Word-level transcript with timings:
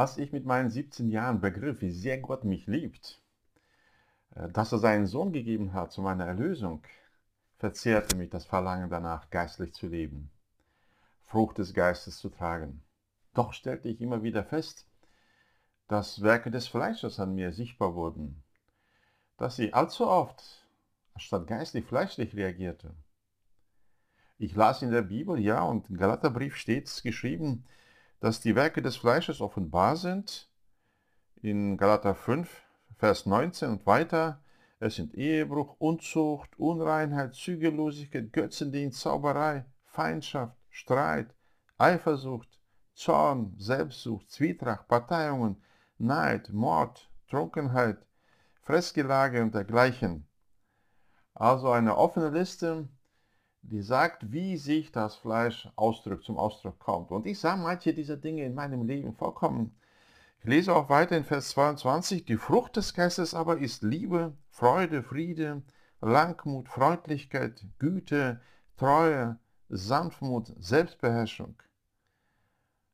Als 0.00 0.16
ich 0.16 0.32
mit 0.32 0.46
meinen 0.46 0.70
17 0.70 1.10
Jahren 1.10 1.42
begriff, 1.42 1.82
wie 1.82 1.90
sehr 1.90 2.16
Gott 2.16 2.44
mich 2.44 2.66
liebt, 2.66 3.20
äh, 4.34 4.48
dass 4.48 4.72
er 4.72 4.78
seinen 4.78 5.04
Sohn 5.04 5.30
gegeben 5.30 5.74
hat 5.74 5.92
zu 5.92 6.00
meiner 6.00 6.24
Erlösung, 6.24 6.82
verzehrte 7.58 8.16
mich 8.16 8.30
das 8.30 8.46
Verlangen 8.46 8.88
danach, 8.88 9.28
geistlich 9.28 9.74
zu 9.74 9.88
leben, 9.88 10.30
Frucht 11.24 11.58
des 11.58 11.74
Geistes 11.74 12.16
zu 12.16 12.30
tragen. 12.30 12.80
Doch 13.34 13.52
stellte 13.52 13.90
ich 13.90 14.00
immer 14.00 14.22
wieder 14.22 14.42
fest, 14.42 14.86
dass 15.86 16.22
Werke 16.22 16.50
des 16.50 16.66
Fleisches 16.66 17.20
an 17.20 17.34
mir 17.34 17.52
sichtbar 17.52 17.94
wurden, 17.94 18.42
dass 19.36 19.58
ich 19.58 19.74
allzu 19.74 20.06
oft 20.06 20.64
statt 21.16 21.46
geistlich 21.46 21.84
fleischlich 21.84 22.34
reagierte. 22.34 22.94
Ich 24.38 24.56
las 24.56 24.80
in 24.80 24.92
der 24.92 25.02
Bibel, 25.02 25.38
ja, 25.38 25.60
und 25.60 25.90
im 25.90 25.98
Galaterbrief 25.98 26.56
steht 26.56 26.86
es 26.86 27.02
geschrieben, 27.02 27.66
dass 28.20 28.40
die 28.40 28.54
Werke 28.54 28.82
des 28.82 28.96
Fleisches 28.96 29.40
offenbar 29.40 29.96
sind. 29.96 30.48
In 31.42 31.76
Galater 31.78 32.14
5, 32.14 32.48
Vers 32.96 33.26
19 33.26 33.70
und 33.70 33.86
weiter. 33.86 34.42
Es 34.78 34.96
sind 34.96 35.14
Ehebruch, 35.14 35.76
Unzucht, 35.78 36.58
Unreinheit, 36.58 37.34
Zügellosigkeit, 37.34 38.32
Götzendienst, 38.32 39.00
Zauberei, 39.00 39.64
Feindschaft, 39.84 40.56
Streit, 40.68 41.34
Eifersucht, 41.78 42.60
Zorn, 42.94 43.54
Selbstsucht, 43.58 44.30
Zwietracht, 44.30 44.86
Parteiungen, 44.86 45.62
Neid, 45.98 46.50
Mord, 46.50 47.10
Trunkenheit, 47.28 47.98
Fressgelage 48.62 49.42
und 49.42 49.54
dergleichen. 49.54 50.26
Also 51.34 51.70
eine 51.70 51.96
offene 51.96 52.28
Liste, 52.28 52.88
die 53.62 53.82
sagt, 53.82 54.32
wie 54.32 54.56
sich 54.56 54.92
das 54.92 55.16
Fleisch 55.16 55.68
ausdrückt, 55.76 56.24
zum 56.24 56.38
Ausdruck 56.38 56.78
kommt. 56.78 57.10
Und 57.10 57.26
ich 57.26 57.38
sah 57.38 57.56
manche 57.56 57.94
dieser 57.94 58.16
Dinge 58.16 58.44
in 58.44 58.54
meinem 58.54 58.86
Leben 58.86 59.14
vollkommen. 59.14 59.74
Ich 60.40 60.46
lese 60.46 60.74
auch 60.74 60.88
weiter 60.88 61.16
in 61.16 61.24
Vers 61.24 61.50
22, 61.50 62.24
die 62.24 62.38
Frucht 62.38 62.76
des 62.76 62.94
Geistes 62.94 63.34
aber 63.34 63.58
ist 63.58 63.82
Liebe, 63.82 64.32
Freude, 64.48 65.02
Friede, 65.02 65.62
Langmut, 66.00 66.68
Freundlichkeit, 66.68 67.62
Güte, 67.78 68.40
Treue, 68.78 69.38
Sanftmut, 69.68 70.52
Selbstbeherrschung. 70.58 71.62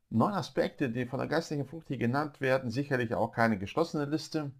Neun 0.09 0.33
Aspekte, 0.33 0.89
die 0.89 1.05
von 1.05 1.19
der 1.19 1.27
geistlichen 1.27 1.65
Frucht 1.65 1.87
hier 1.87 1.97
genannt 1.97 2.41
werden, 2.41 2.69
sicherlich 2.69 3.13
auch 3.13 3.31
keine 3.31 3.57
geschlossene 3.57 4.05
Liste, 4.05 4.51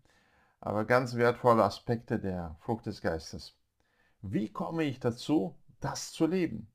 aber 0.61 0.86
ganz 0.86 1.16
wertvolle 1.16 1.64
Aspekte 1.64 2.19
der 2.19 2.55
Frucht 2.61 2.86
des 2.86 3.02
Geistes. 3.02 3.55
Wie 4.21 4.49
komme 4.49 4.83
ich 4.83 4.99
dazu, 4.99 5.55
das 5.80 6.11
zu 6.11 6.25
leben? 6.25 6.72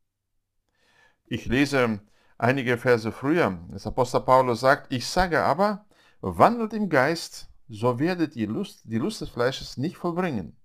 Ich 1.26 1.46
lese 1.46 2.00
einige 2.38 2.76
Verse 2.76 3.10
früher. 3.12 3.58
Das 3.70 3.86
Apostel 3.86 4.20
Paulus 4.20 4.60
sagt, 4.60 4.92
ich 4.92 5.06
sage 5.06 5.42
aber, 5.42 5.86
wandelt 6.20 6.72
im 6.72 6.88
Geist, 6.88 7.48
so 7.68 7.98
werdet 7.98 8.36
ihr 8.36 8.48
Lust, 8.48 8.82
die 8.84 8.98
Lust 8.98 9.20
des 9.20 9.30
Fleisches 9.30 9.76
nicht 9.76 9.96
vollbringen. 9.96 10.56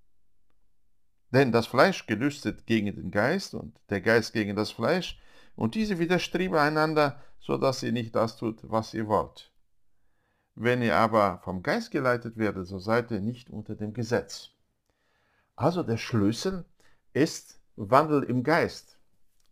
Denn 1.32 1.52
das 1.52 1.68
Fleisch 1.68 2.06
gelüstet 2.06 2.66
gegen 2.66 2.94
den 2.96 3.12
Geist 3.12 3.54
und 3.54 3.80
der 3.90 4.02
Geist 4.02 4.34
gegen 4.34 4.56
das 4.56 4.72
Fleisch, 4.72 5.20
und 5.56 5.74
diese 5.74 5.98
widerstreben 5.98 6.58
einander, 6.58 7.22
so 7.40 7.58
dass 7.58 7.84
ihr 7.84 7.92
nicht 7.92 8.16
das 8.16 8.38
tut, 8.38 8.60
was 8.64 8.94
ihr 8.94 9.08
wollt. 9.08 9.52
Wenn 10.54 10.82
ihr 10.82 10.96
aber 10.96 11.40
vom 11.44 11.64
Geist 11.64 11.92
geleitet 11.92 12.38
werdet, 12.38 12.68
so 12.68 12.80
seid 12.80 13.12
ihr 13.12 13.22
nicht 13.22 13.50
unter 13.50 13.76
dem 13.76 13.94
Gesetz. 13.94 14.52
Also 15.56 15.84
der 15.84 15.98
Schlüssel 15.98 16.66
ist 17.14 17.57
Wandel 17.78 18.24
im 18.24 18.44
Geist, 18.44 19.00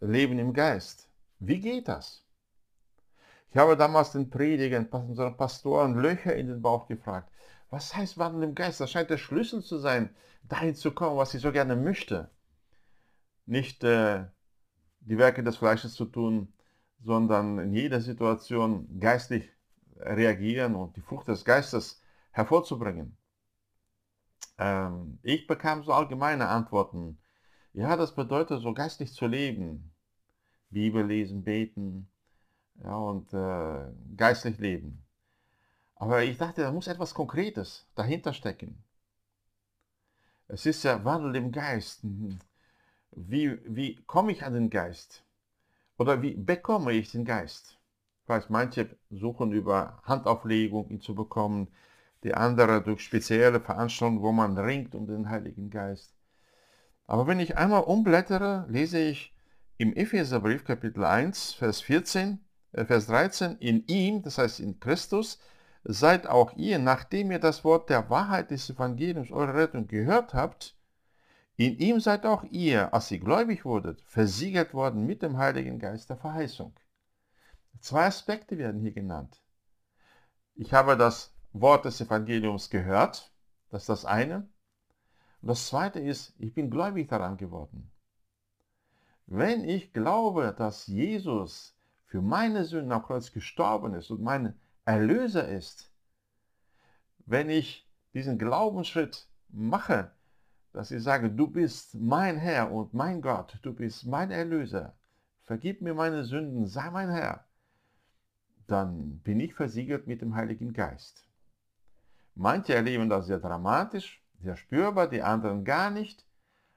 Leben 0.02 0.40
im 0.40 0.52
Geist. 0.52 1.08
Wie 1.40 1.60
geht 1.60 1.88
das? 1.88 2.26
Ich 3.52 3.58
habe 3.58 3.78
damals 3.78 4.12
den 4.14 4.32
Predigern, 4.32 4.88
unseren 4.88 5.38
Pastoren 5.38 5.94
Löcher 5.94 6.36
in 6.36 6.48
den 6.48 6.62
Bauch 6.62 6.88
gefragt. 6.88 7.32
Was 7.70 7.96
heißt 7.96 8.18
Wandel 8.18 8.44
im 8.44 8.56
Geist? 8.56 8.82
Das 8.82 8.90
scheint 8.90 9.12
der 9.12 9.18
Schlüssel 9.18 9.62
zu 9.64 9.78
sein, 9.78 10.10
dahin 10.44 10.74
zu 10.74 10.92
kommen, 10.92 11.18
was 11.18 11.36
ich 11.36 11.42
so 11.42 11.52
gerne 11.52 11.76
möchte. 11.76 12.32
Nicht 13.46 13.84
äh, 13.84 14.26
die 15.02 15.20
Werke 15.20 15.44
des 15.44 15.58
Fleisches 15.58 15.94
zu 15.94 16.06
tun, 16.06 16.52
sondern 17.04 17.60
in 17.60 17.74
jeder 17.74 18.02
Situation 18.02 19.00
geistlich 19.00 19.52
reagieren 19.98 20.76
und 20.76 20.96
die 20.96 21.02
Frucht 21.02 21.28
des 21.28 21.46
Geistes 21.46 22.02
hervorzubringen. 22.32 23.18
Ähm, 24.58 25.20
ich 25.22 25.46
bekam 25.46 25.84
so 25.84 25.94
allgemeine 25.94 26.48
Antworten. 26.48 27.20
Ja, 27.76 27.98
das 27.98 28.16
bedeutet 28.16 28.62
so 28.62 28.74
geistlich 28.74 29.12
zu 29.12 29.28
leben. 29.28 29.92
Bibel 30.70 31.06
lesen, 31.06 31.44
beten 31.44 32.08
ja, 32.84 32.96
und 32.96 33.34
äh, 33.34 33.92
geistlich 34.16 34.58
leben. 34.60 35.04
Aber 35.96 36.24
ich 36.24 36.38
dachte, 36.38 36.62
da 36.62 36.72
muss 36.72 36.88
etwas 36.88 37.14
Konkretes 37.14 37.86
dahinter 37.96 38.34
stecken. 38.34 38.82
Es 40.48 40.66
ist 40.66 40.84
ja 40.84 41.04
Wandel 41.04 41.36
im 41.36 41.52
Geist. 41.52 42.02
Wie, 43.12 43.60
wie 43.66 43.98
komme 44.06 44.32
ich 44.32 44.44
an 44.44 44.54
den 44.54 44.70
Geist? 44.70 45.26
Oder 45.98 46.22
wie 46.22 46.36
bekomme 46.36 46.94
ich 46.94 47.12
den 47.12 47.26
Geist? 47.26 47.78
Ich 48.24 48.30
weiß, 48.30 48.50
manche 48.50 48.98
suchen 49.10 49.52
über 49.52 50.02
Handauflegung 50.04 50.90
ihn 50.90 51.02
zu 51.02 51.14
bekommen, 51.14 51.68
die 52.24 52.34
andere 52.34 52.82
durch 52.82 53.02
spezielle 53.04 53.60
Veranstaltungen, 53.60 54.22
wo 54.22 54.32
man 54.32 54.58
ringt 54.58 54.96
um 54.96 55.08
den 55.08 55.30
Heiligen 55.30 55.70
Geist. 55.70 56.15
Aber 57.08 57.28
wenn 57.28 57.40
ich 57.40 57.58
einmal 57.58 57.84
umblättere, 57.84 58.66
lese 58.68 59.00
ich 59.00 59.34
im 59.78 59.94
Epheserbrief 59.94 60.64
Kapitel 60.64 61.04
1, 61.04 61.54
Vers 61.54 61.82
14, 61.82 62.40
äh, 62.72 62.86
Vers 62.86 63.08
13, 63.08 63.58
in 63.58 63.86
ihm, 63.88 64.22
das 64.22 64.38
heißt 64.38 64.60
in 64.60 64.80
Christus, 64.80 65.40
seid 65.84 66.26
auch 66.28 66.54
ihr, 66.54 66.80
nachdem 66.80 67.32
ihr 67.32 67.40
das 67.40 67.64
Wort 67.64 67.90
der 67.90 68.10
Wahrheit 68.10 68.50
des 68.50 68.70
Evangeliums 68.70 69.32
eure 69.32 69.54
Rettung 69.54 69.88
gehört 69.88 70.34
habt, 70.34 70.76
in 71.58 71.78
ihm 71.78 72.00
seid 72.00 72.26
auch 72.26 72.44
ihr, 72.44 72.94
als 72.94 73.12
ihr 73.12 73.20
gläubig 73.20 73.64
wurdet, 73.66 74.02
versiegelt 74.02 74.74
worden 74.74 75.06
mit 75.06 75.22
dem 75.22 75.38
Heiligen 75.38 75.80
Geist 75.80 76.10
der 76.10 76.18
Verheißung. 76.18 76.74
Zwei 77.80 78.08
Aspekte 78.08 78.58
werden 78.58 78.82
hier 78.82 78.92
genannt. 78.92 79.42
Ich 80.56 80.74
habe 80.74 80.98
das 80.98 81.34
Wort 81.54 81.86
des 81.86 82.02
Evangeliums 82.02 82.70
gehört, 82.70 83.32
das 83.70 83.84
ist 83.84 83.90
das 83.90 84.06
eine. 84.06 84.50
Und 85.46 85.50
das 85.50 85.68
zweite 85.68 86.00
ist, 86.00 86.34
ich 86.40 86.56
bin 86.56 86.72
gläubig 86.72 87.08
daran 87.08 87.38
geworden. 87.38 87.92
Wenn 89.28 89.64
ich 89.64 89.94
glaube, 89.94 90.56
dass 90.58 90.88
Jesus 90.88 91.78
für 92.08 92.20
meine 92.20 92.66
Sünden 92.66 92.92
am 92.92 93.04
Kreuz 93.04 93.32
gestorben 93.32 93.94
ist 93.94 94.10
und 94.10 94.24
mein 94.24 94.56
Erlöser 94.86 95.48
ist, 95.48 95.92
wenn 97.28 97.52
ich 97.52 97.88
diesen 98.16 98.40
Glaubensschritt 98.40 99.28
mache, 99.50 100.10
dass 100.74 100.90
ich 100.90 101.04
sage, 101.04 101.30
du 101.30 101.46
bist 101.46 101.94
mein 101.94 102.38
Herr 102.38 102.72
und 102.72 102.96
mein 102.96 103.22
Gott, 103.22 103.60
du 103.62 103.72
bist 103.72 104.08
mein 104.08 104.32
Erlöser, 104.32 104.96
vergib 105.44 105.80
mir 105.80 105.94
meine 105.94 106.24
Sünden, 106.24 106.66
sei 106.66 106.90
mein 106.90 107.12
Herr, 107.12 107.46
dann 108.66 109.20
bin 109.20 109.40
ich 109.40 109.54
versiegelt 109.54 110.08
mit 110.08 110.24
dem 110.24 110.34
Heiligen 110.34 110.74
Geist. 110.74 111.24
Manche 112.34 112.74
erleben 112.74 113.10
das 113.10 113.28
sehr 113.28 113.38
dramatisch, 113.38 114.25
sehr 114.46 114.56
spürbar, 114.56 115.10
die 115.10 115.22
anderen 115.22 115.66
gar 115.66 115.90
nicht, 115.90 116.26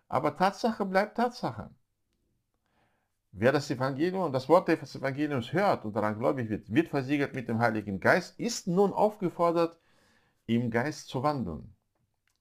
aber 0.09 0.37
Tatsache 0.37 0.85
bleibt 0.85 1.17
Tatsache. 1.17 1.71
Wer 3.31 3.53
das 3.53 3.71
Evangelium 3.71 4.23
und 4.23 4.33
das 4.33 4.49
Wort 4.49 4.69
des 4.69 4.97
Evangeliums 4.97 5.53
hört 5.53 5.85
und 5.85 5.95
daran 5.95 6.19
gläubig 6.19 6.49
wird, 6.49 6.73
wird 6.73 6.89
versiegelt 6.89 7.35
mit 7.35 7.49
dem 7.49 7.59
Heiligen 7.59 8.01
Geist, 8.01 8.41
ist 8.41 8.67
nun 8.67 8.93
aufgefordert, 8.93 9.79
im 10.47 10.71
Geist 10.71 11.09
zu 11.09 11.23
wandeln. 11.23 11.75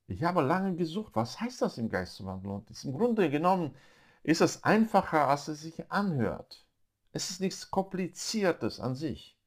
Ich 0.08 0.24
habe 0.24 0.42
lange 0.42 0.76
gesucht, 0.76 1.14
was 1.14 1.42
heißt 1.42 1.62
das 1.62 1.78
im 1.78 1.90
Geist 1.90 2.16
zu 2.16 2.26
wandeln? 2.26 2.56
Und 2.56 2.84
im 2.86 2.94
Grunde 2.94 3.30
genommen 3.30 3.76
ist 4.24 4.40
es 4.40 4.64
einfacher, 4.64 5.28
als 5.28 5.50
es 5.50 5.62
sich 5.62 5.92
anhört. 5.92 6.66
Es 7.12 7.30
ist 7.30 7.42
nichts 7.42 7.70
Kompliziertes 7.70 8.80
an 8.80 8.96
sich. 8.96 9.38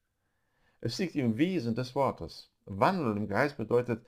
Es 0.83 0.99
liegt 0.99 1.15
im 1.15 1.39
Wesen 1.39 1.75
des 1.75 1.95
Wortes. 1.95 2.53
Wandeln 2.67 3.17
im 3.17 3.29
Geist 3.29 3.57
bedeutet 3.57 4.05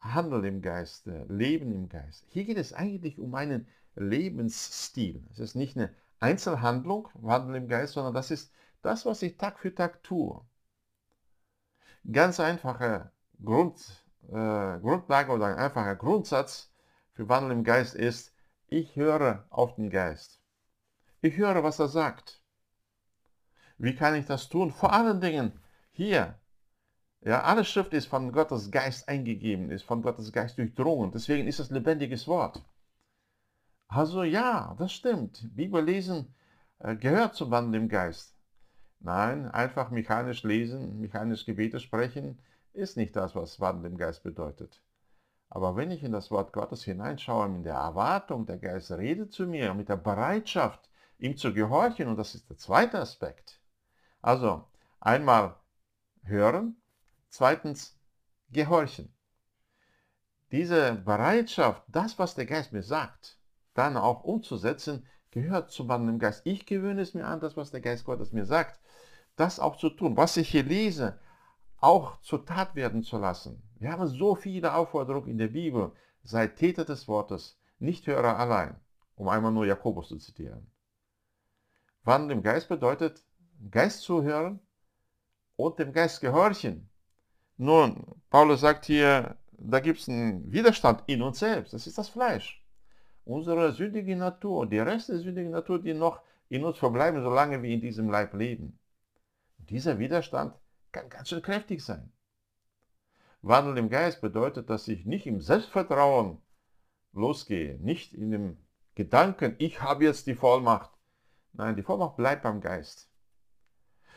Handeln 0.00 0.44
im 0.44 0.62
Geist, 0.62 1.06
Leben 1.28 1.72
im 1.72 1.88
Geist. 1.88 2.24
Hier 2.30 2.44
geht 2.44 2.56
es 2.56 2.72
eigentlich 2.72 3.18
um 3.18 3.34
einen 3.34 3.66
Lebensstil. 3.96 5.22
Es 5.30 5.38
ist 5.38 5.54
nicht 5.54 5.76
eine 5.76 5.94
Einzelhandlung, 6.20 7.08
Wandeln 7.14 7.64
im 7.64 7.68
Geist, 7.68 7.94
sondern 7.94 8.14
das 8.14 8.30
ist 8.30 8.52
das, 8.82 9.04
was 9.06 9.22
ich 9.22 9.36
Tag 9.36 9.58
für 9.58 9.74
Tag 9.74 10.02
tue. 10.02 10.40
Ganz 12.10 12.40
einfache 12.40 13.10
Grund, 13.44 13.78
äh, 14.28 14.78
Grundlage 14.80 15.32
oder 15.32 15.46
ein 15.46 15.56
einfacher 15.56 15.96
Grundsatz 15.96 16.72
für 17.12 17.28
Wandel 17.28 17.52
im 17.52 17.64
Geist 17.64 17.94
ist, 17.94 18.32
ich 18.68 18.96
höre 18.96 19.44
auf 19.50 19.74
den 19.74 19.90
Geist. 19.90 20.40
Ich 21.20 21.36
höre, 21.36 21.62
was 21.62 21.78
er 21.78 21.88
sagt. 21.88 22.40
Wie 23.76 23.94
kann 23.94 24.14
ich 24.14 24.26
das 24.26 24.48
tun? 24.48 24.70
Vor 24.70 24.92
allen 24.92 25.20
Dingen 25.20 25.52
hier. 25.90 26.38
Ja, 27.22 27.42
alle 27.42 27.64
Schrift 27.64 27.92
ist 27.92 28.06
von 28.06 28.32
Gottes 28.32 28.70
Geist 28.70 29.08
eingegeben, 29.08 29.70
ist 29.70 29.84
von 29.84 30.00
Gottes 30.00 30.32
Geist 30.32 30.56
durchdrungen. 30.56 31.12
Deswegen 31.12 31.46
ist 31.46 31.58
es 31.58 31.70
lebendiges 31.70 32.26
Wort. 32.26 32.62
Also 33.88 34.22
ja, 34.22 34.74
das 34.78 34.92
stimmt. 34.92 35.46
Bibel 35.54 35.84
lesen 35.84 36.34
äh, 36.78 36.96
gehört 36.96 37.34
zum 37.34 37.50
Wandel 37.50 37.82
im 37.82 37.88
Geist. 37.88 38.34
Nein, 39.00 39.48
einfach 39.48 39.90
mechanisch 39.90 40.44
lesen, 40.44 41.00
mechanisch 41.00 41.44
Gebete 41.44 41.80
sprechen, 41.80 42.38
ist 42.72 42.96
nicht 42.96 43.16
das, 43.16 43.34
was 43.34 43.60
Wandel 43.60 43.90
im 43.90 43.98
Geist 43.98 44.22
bedeutet. 44.22 44.82
Aber 45.48 45.76
wenn 45.76 45.90
ich 45.90 46.02
in 46.04 46.12
das 46.12 46.30
Wort 46.30 46.52
Gottes 46.52 46.84
hineinschaue, 46.84 47.48
mit 47.48 47.66
der 47.66 47.74
Erwartung, 47.74 48.46
der 48.46 48.58
Geist 48.58 48.92
redet 48.92 49.32
zu 49.32 49.46
mir, 49.46 49.74
mit 49.74 49.88
der 49.88 49.96
Bereitschaft, 49.96 50.88
ihm 51.18 51.36
zu 51.36 51.52
gehorchen, 51.52 52.08
und 52.08 52.16
das 52.16 52.34
ist 52.34 52.48
der 52.48 52.56
zweite 52.56 53.00
Aspekt. 53.00 53.60
Also 54.22 54.64
einmal 55.00 55.56
hören, 56.22 56.80
zweitens 57.30 57.98
gehorchen. 58.50 59.14
Diese 60.52 60.94
Bereitschaft, 60.94 61.84
das, 61.88 62.18
was 62.18 62.34
der 62.34 62.46
Geist 62.46 62.72
mir 62.72 62.82
sagt, 62.82 63.38
dann 63.74 63.96
auch 63.96 64.24
umzusetzen, 64.24 65.06
gehört 65.30 65.70
zu 65.70 65.84
meinem 65.84 66.18
Geist. 66.18 66.42
Ich 66.44 66.66
gewöhne 66.66 67.02
es 67.02 67.14
mir 67.14 67.24
an, 67.24 67.40
das, 67.40 67.56
was 67.56 67.70
der 67.70 67.80
Geist 67.80 68.04
Gottes 68.04 68.32
mir 68.32 68.44
sagt, 68.44 68.80
das 69.36 69.60
auch 69.60 69.76
zu 69.76 69.90
tun. 69.90 70.16
Was 70.16 70.36
ich 70.36 70.48
hier 70.50 70.64
lese, 70.64 71.18
auch 71.76 72.20
zur 72.20 72.44
Tat 72.44 72.74
werden 72.74 73.02
zu 73.02 73.16
lassen. 73.16 73.62
Wir 73.78 73.92
haben 73.92 74.06
so 74.08 74.34
viele 74.34 74.74
Aufforderungen 74.74 75.28
in 75.28 75.38
der 75.38 75.48
Bibel. 75.48 75.92
Seid 76.22 76.56
Täter 76.56 76.84
des 76.84 77.08
Wortes, 77.08 77.58
nicht 77.78 78.06
Hörer 78.06 78.38
allein, 78.38 78.78
um 79.14 79.28
einmal 79.28 79.52
nur 79.52 79.64
Jakobus 79.64 80.08
zu 80.08 80.18
zitieren. 80.18 80.70
Wandel 82.02 82.36
im 82.36 82.42
Geist 82.42 82.68
bedeutet, 82.68 83.24
Geist 83.70 84.02
zuhören 84.02 84.60
und 85.56 85.78
dem 85.78 85.92
Geist 85.92 86.20
gehorchen. 86.20 86.89
Nun, 87.62 88.06
Paulus 88.30 88.62
sagt 88.62 88.86
hier, 88.86 89.36
da 89.58 89.80
gibt 89.80 90.00
es 90.00 90.08
einen 90.08 90.50
Widerstand 90.50 91.02
in 91.06 91.20
uns 91.20 91.40
selbst. 91.40 91.74
Das 91.74 91.86
ist 91.86 91.98
das 91.98 92.08
Fleisch. 92.08 92.64
Unsere 93.26 93.72
sündige 93.72 94.16
Natur, 94.16 94.66
die 94.66 94.78
Reste 94.78 95.12
der 95.12 95.20
sündigen 95.20 95.50
Natur, 95.50 95.78
die 95.78 95.92
noch 95.92 96.22
in 96.48 96.64
uns 96.64 96.78
verbleiben, 96.78 97.22
solange 97.22 97.62
wir 97.62 97.68
in 97.68 97.82
diesem 97.82 98.08
Leib 98.08 98.32
leben. 98.32 98.78
dieser 99.58 99.98
Widerstand 99.98 100.54
kann 100.90 101.10
ganz 101.10 101.28
schön 101.28 101.42
kräftig 101.42 101.84
sein. 101.84 102.10
Wandel 103.42 103.76
im 103.76 103.90
Geist 103.90 104.22
bedeutet, 104.22 104.70
dass 104.70 104.88
ich 104.88 105.04
nicht 105.04 105.26
im 105.26 105.42
Selbstvertrauen 105.42 106.40
losgehe, 107.12 107.78
nicht 107.78 108.14
in 108.14 108.30
dem 108.30 108.56
Gedanken, 108.94 109.56
ich 109.58 109.82
habe 109.82 110.04
jetzt 110.04 110.26
die 110.26 110.34
Vollmacht. 110.34 110.92
Nein, 111.52 111.76
die 111.76 111.82
Vollmacht 111.82 112.16
bleibt 112.16 112.42
beim 112.42 112.62
Geist. 112.62 113.10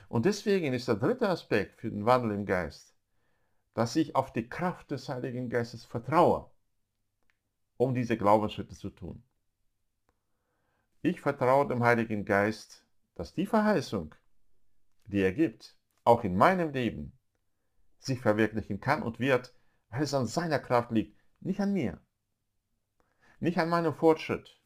Und 0.07 0.23
deswegen 0.23 0.73
ist 0.73 0.87
der 0.87 0.95
dritte 0.95 1.27
Aspekt 1.27 1.81
für 1.81 1.89
den 1.89 2.05
Wandel 2.05 2.31
im 2.31 2.45
Geist, 2.45 2.92
dass 3.73 3.95
ich 3.95 4.15
auf 4.15 4.31
die 4.31 4.47
Kraft 4.47 4.91
des 4.91 5.09
Heiligen 5.09 5.49
Geistes 5.49 5.85
vertraue, 5.85 6.49
um 7.77 7.93
diese 7.93 8.17
Glaubensschritte 8.17 8.75
zu 8.75 8.89
tun. 8.89 9.23
Ich 11.01 11.21
vertraue 11.21 11.67
dem 11.67 11.83
Heiligen 11.83 12.23
Geist, 12.23 12.85
dass 13.15 13.33
die 13.33 13.45
Verheißung, 13.45 14.15
die 15.05 15.19
er 15.19 15.33
gibt, 15.33 15.77
auch 16.03 16.23
in 16.23 16.37
meinem 16.37 16.71
Leben 16.71 17.17
sich 17.99 18.19
verwirklichen 18.19 18.79
kann 18.79 19.01
und 19.01 19.19
wird, 19.19 19.53
weil 19.89 20.03
es 20.03 20.13
an 20.13 20.27
seiner 20.27 20.59
Kraft 20.59 20.91
liegt, 20.91 21.17
nicht 21.39 21.59
an 21.59 21.73
mir, 21.73 21.99
nicht 23.39 23.57
an 23.57 23.69
meinem 23.69 23.93
Fortschritt, 23.93 24.59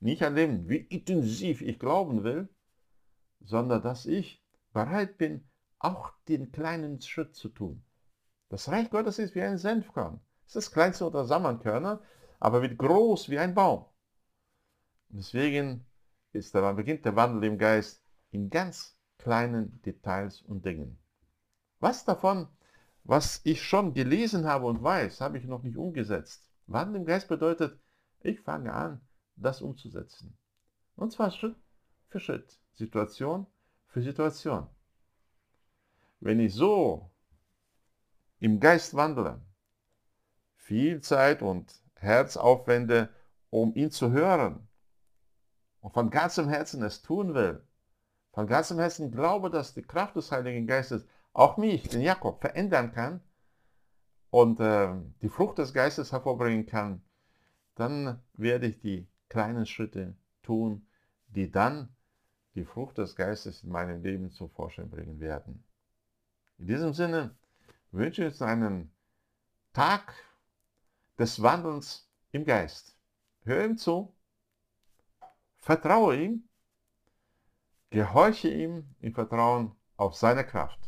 nicht 0.00 0.22
an 0.22 0.34
dem, 0.34 0.68
wie 0.68 0.76
intensiv 0.76 1.62
ich 1.62 1.78
glauben 1.78 2.22
will, 2.22 2.48
sondern 3.40 3.82
dass 3.82 4.06
ich 4.06 4.42
bereit 4.72 5.18
bin, 5.18 5.48
auch 5.78 6.12
den 6.28 6.52
kleinen 6.52 7.00
Schritt 7.00 7.34
zu 7.34 7.48
tun. 7.48 7.85
Das 8.48 8.68
Reich 8.68 8.90
Gottes 8.90 9.18
ist 9.18 9.34
wie 9.34 9.42
ein 9.42 9.58
Senfkorn. 9.58 10.20
Es 10.46 10.54
ist 10.54 10.56
das 10.56 10.72
kleinste 10.72 11.06
unter 11.06 11.24
Sammernkörner, 11.24 12.00
aber 12.38 12.62
wird 12.62 12.78
groß 12.78 13.28
wie 13.28 13.38
ein 13.38 13.54
Baum. 13.54 13.84
Deswegen 15.08 15.84
ist 16.32 16.54
der, 16.54 16.72
beginnt 16.74 17.04
der 17.04 17.16
Wandel 17.16 17.44
im 17.44 17.58
Geist 17.58 18.02
in 18.30 18.50
ganz 18.50 18.96
kleinen 19.18 19.80
Details 19.82 20.42
und 20.42 20.64
Dingen. 20.64 20.98
Was 21.80 22.04
davon, 22.04 22.48
was 23.04 23.40
ich 23.44 23.62
schon 23.62 23.94
gelesen 23.94 24.46
habe 24.46 24.66
und 24.66 24.82
weiß, 24.82 25.20
habe 25.20 25.38
ich 25.38 25.44
noch 25.44 25.62
nicht 25.62 25.76
umgesetzt. 25.76 26.48
Wandel 26.66 27.00
im 27.00 27.06
Geist 27.06 27.28
bedeutet, 27.28 27.78
ich 28.20 28.40
fange 28.40 28.72
an, 28.72 29.00
das 29.36 29.62
umzusetzen. 29.62 30.36
Und 30.96 31.12
zwar 31.12 31.30
Schritt 31.30 31.56
für 32.08 32.20
Schritt, 32.20 32.58
Situation 32.74 33.46
für 33.88 34.02
Situation. 34.02 34.66
Wenn 36.20 36.40
ich 36.40 36.54
so 36.54 37.10
im 38.38 38.60
Geist 38.60 38.94
wandle, 38.94 39.40
viel 40.56 41.00
Zeit 41.00 41.42
und 41.42 41.80
Herz 41.96 42.36
aufwende, 42.36 43.08
um 43.50 43.74
ihn 43.74 43.90
zu 43.90 44.10
hören. 44.10 44.68
Und 45.80 45.94
von 45.94 46.10
ganzem 46.10 46.48
Herzen 46.48 46.82
es 46.82 47.02
tun 47.02 47.34
will, 47.34 47.62
von 48.32 48.46
ganzem 48.46 48.78
Herzen 48.78 49.10
glaube, 49.10 49.50
dass 49.50 49.74
die 49.74 49.82
Kraft 49.82 50.16
des 50.16 50.30
Heiligen 50.30 50.66
Geistes 50.66 51.06
auch 51.32 51.56
mich, 51.56 51.88
den 51.88 52.02
Jakob, 52.02 52.40
verändern 52.40 52.92
kann 52.92 53.20
und 54.30 54.60
äh, 54.60 54.94
die 55.22 55.28
Frucht 55.28 55.58
des 55.58 55.72
Geistes 55.72 56.12
hervorbringen 56.12 56.66
kann, 56.66 57.02
dann 57.76 58.22
werde 58.34 58.66
ich 58.66 58.80
die 58.80 59.06
kleinen 59.28 59.66
Schritte 59.66 60.16
tun, 60.42 60.86
die 61.28 61.50
dann 61.50 61.94
die 62.54 62.64
Frucht 62.64 62.98
des 62.98 63.16
Geistes 63.16 63.62
in 63.62 63.70
meinem 63.70 64.02
Leben 64.02 64.30
zum 64.32 64.50
Vorschein 64.50 64.90
bringen 64.90 65.20
werden. 65.20 65.62
In 66.58 66.66
diesem 66.66 66.94
Sinne 66.94 67.34
wünsche 67.96 68.26
uns 68.26 68.40
einen 68.42 68.94
Tag 69.72 70.14
des 71.18 71.42
Wandelns 71.42 72.08
im 72.32 72.44
Geist. 72.44 72.96
Hör 73.42 73.64
ihm 73.64 73.76
zu, 73.76 74.14
vertraue 75.56 76.16
ihm 76.16 76.48
Gehorche 77.90 78.48
ihm 78.48 78.94
im 79.00 79.14
Vertrauen 79.14 79.74
auf 79.96 80.16
seine 80.16 80.44
Kraft. 80.44 80.85